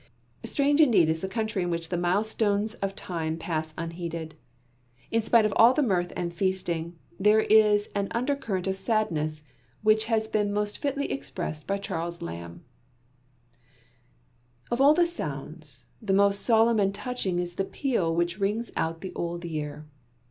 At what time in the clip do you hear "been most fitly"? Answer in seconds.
10.27-11.11